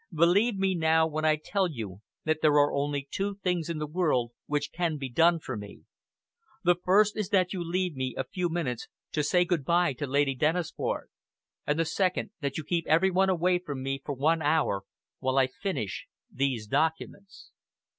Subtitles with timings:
[0.11, 3.85] Believe me now when I tell you that there are only two things in the
[3.85, 5.83] world which can be done for me.
[6.63, 10.07] The first is that you leave me a few minutes to say good bye to
[10.07, 11.09] Lady Dennisford;
[11.67, 14.81] and the second that you keep every one away from me for one hour,
[15.19, 17.51] while I Finish these documents."